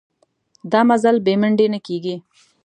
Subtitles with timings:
[0.71, 2.15] دا مزل بې منډې نه کېږي.